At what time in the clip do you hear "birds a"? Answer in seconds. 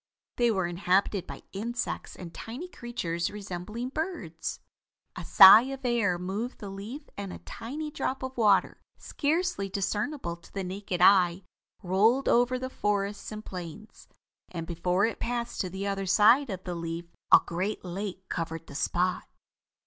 3.89-5.23